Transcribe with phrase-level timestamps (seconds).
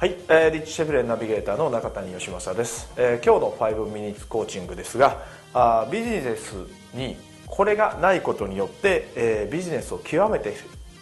[0.00, 6.54] はい、えー、リッチシェフレンナビゲーターの中谷義正です、えー、今日の5ミニッツコーチングですがあビジネス
[6.94, 10.54] にこれがないことによって、えー、ビジネスを極めて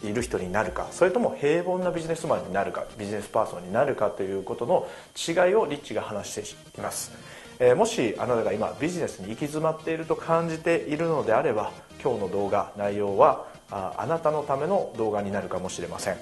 [0.03, 7.13] いる人になるかそれとも平凡なビジネスマンになるかビジネスパーソンになるかということの違いをリッチが話しています、
[7.61, 11.71] えー、もしあなたが今ビジネスに行き詰まっていると感じているのであれば
[12.03, 16.17] 今日の動画内容はああなたのための動画になるかもしれません、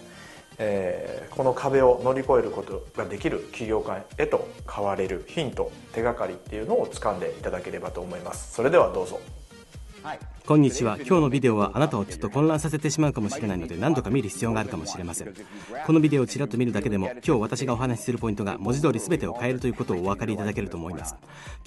[0.58, 8.54] えー、この壁を乗り越えることができる企業家へと変われるヒント手がかりっていうのを掴んでいただければと思います。
[8.54, 9.20] それではどうぞ。
[10.02, 10.18] はい。
[10.46, 10.96] こんにちは。
[10.98, 15.34] 今日のビデオはあなたをちょっと混乱させてしまうかもしれないので何度か見る必要があるかもしれません。
[15.84, 21.16] このビデオをちらっと見るだけでも今日私がお話しするポイントが文字通り全てを変えるということをお分かりいただけると思います。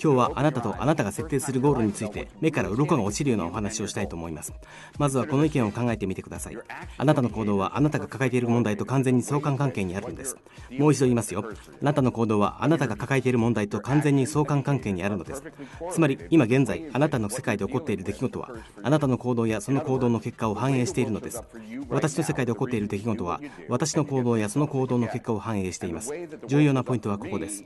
[0.02, 4.54] 今日はあなたとあなたが設定するゴールについて目から鱗が落ちるようなお話をしたいと思います。
[4.98, 6.58] まずはこの意見を考えてみてください。
[6.98, 10.38] あなたの行動はあなたが抱えている問題と完全に相関関係にあるんです。
[10.78, 11.44] もう一度言いますよ。
[11.82, 15.44] あなたの行動はあなたが抱えている問題と完全に相関関係にあるのです。
[15.92, 18.50] つまり今現在あなたの世界で起こっている出来事は
[18.82, 21.44] あなたの行動やその行動の結果を反映しているのです。
[21.90, 26.14] 私の世界で起こっている出来事は私の行動やその行動の結果を反映しています。
[26.48, 27.64] 重要なポイントはここです。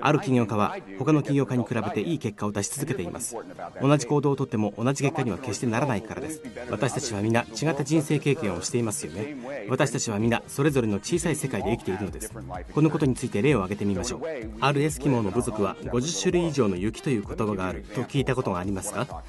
[0.00, 3.36] ある起業家は他の起業家に比べていい結果を出し続けています。
[3.80, 6.42] 同じ行動をとっても同じ結果には決してならないからです。
[6.70, 9.36] 私たちは皆違った人生経験をしていますよね。
[9.68, 12.32] 私たちは皆それぞれの小さい世界で生きているのです。
[12.72, 14.20] このことについて例を挙げてみましょう。
[14.60, 19.22] あるエスキモーの部族は50種類以上の雪という言葉があると聞いたことがありますか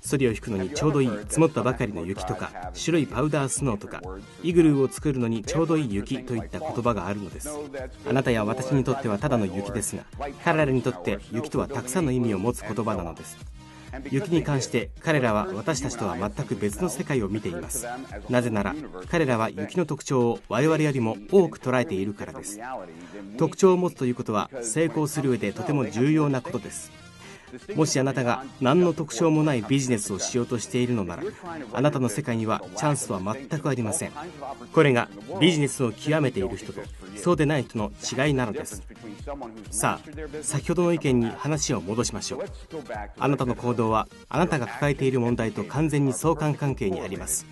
[0.00, 4.02] ソリを引くのにちょうどいい積もったばかりの雪とか白いパウダースノーとか
[4.42, 7.50] イグルーを作るのにちょうどいい雪といった言葉があるのです。
[8.08, 10.04] あなたや私にとってはただの雪ですが
[10.44, 13.36] 彼らにとって雪とはたくさんの意味を持つ言葉なのです。
[14.10, 17.86] 雪に関して彼らは私たちとは全く別の世界を見ています。
[18.28, 18.74] なぜなら
[19.10, 22.60] 彼らは雪の特徴を我々よりも多く捉えているからです。
[23.38, 27.05] 特徴を持つということは成功する上でとても重要なことです。
[27.74, 31.22] もしあなたが何の特徴もないビジネスをしようとしているのなら
[31.72, 34.12] あなたの世界にはチャンスは全くありません。
[34.72, 35.08] これが
[35.40, 36.80] ビジネスを極めている人と
[37.16, 38.82] そうでない人の違いなのです。
[39.70, 42.44] さあ先ほどの意見に話を戻しましょう。
[43.18, 47.46] あなたの行動はあなたが抱えている問題と完全に相関関係にあります。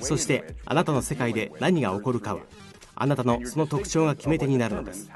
[0.00, 2.40] そしてあなたの世界で何が起こるかは
[3.00, 5.08] あなたのその特徴が決め手になるのです。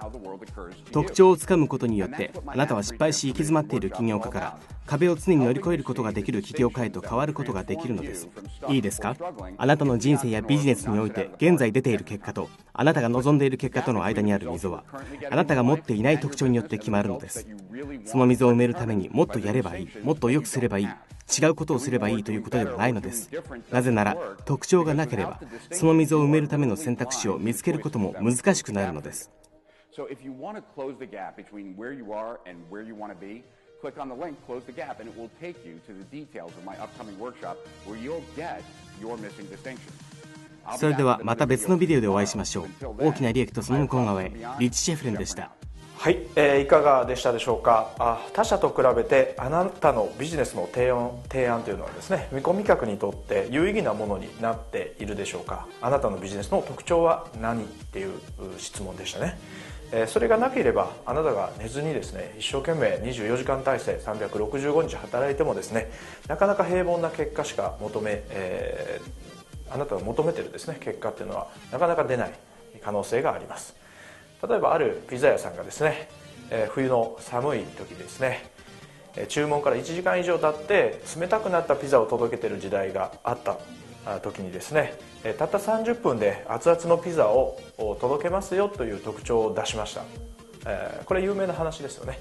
[0.93, 8.29] 特徴をつかむことによってあなたは失敗し行き詰まっている起業家から壁を常に乗り越えることができる起業家へと変わることができるのです。
[8.69, 9.17] いいですか？
[9.59, 14.85] あなたの人生やビジネスにおいて現在出ている結果とあなたが望んでいる結果との間にある溝は
[15.31, 17.49] あなたが持っていない特徴によって決まるのです。
[18.05, 20.89] その溝を埋めるためにもっとやればいいもっと良くすればいい。
[21.33, 23.31] 違うことをすればいいということではないのです
[23.71, 29.31] なぜなら特徴がなければその溝を埋めるための選択肢を見つけることも難しくなるのです.
[40.79, 42.67] それではまた別のビデオでお会いしましょう。
[42.99, 45.51] 大きな利益とその向こう側へ、リッチ・シェフレンでした。
[46.03, 47.95] はい、えー、いかがでしたでしょうか？
[48.01, 55.69] あ他社と比べてあなたのビジネスの提案提案というのはですね見込み客にとって有意義なものになっているでしょうか？
[55.81, 57.63] あなたのビジネスの特徴は何？
[57.63, 58.19] っていう
[58.59, 59.39] 質問でしたね、
[59.93, 65.93] えー、それがなければあなたが寝ずにですね一生懸命24時間体制365日働いてもですね
[66.27, 72.33] なかなか平凡な結果しか求め、えー、あなたが求めてるですね結果っていうのはなかなか出ない
[72.83, 73.81] 可能性があります。
[74.49, 76.09] 例えばあるピザ屋さんがですね、
[76.51, 78.51] え冬の寒い時ですね
[79.29, 83.59] 注文から1時間以上経って冷たくなったピザを届けてる時代があった
[84.21, 84.95] 時にですね
[85.39, 87.59] たった30分で熱々のピザを
[88.01, 90.03] 届けますよという特徴を出しました。
[91.05, 92.21] これ有名な話ですよね。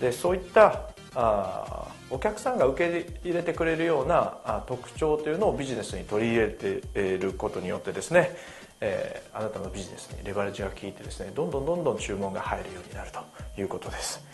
[0.00, 8.36] でそういったあお客さんが受け入れてくれるような特徴というのをビジネスに取り入れていることによってですね
[8.84, 13.20] えー、あなたのビジネスにレバレッジが効いてですねどんどんどんどん注文が入るようになると
[13.60, 14.24] いうことです、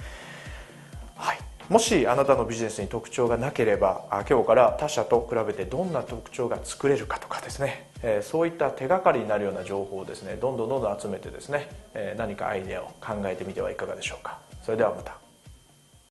[1.16, 14.38] はい、もしあなたのビジネスに特徴がなければ今日から他社と比べてどんな特徴が作れるかとかですね、えー、そういった手がかりになるような情報をですねどんどんどんどん集めてですね、えー、何かアイデアを考えてみてはいかがでしょうか。
[14.62, 15.27] それではまた。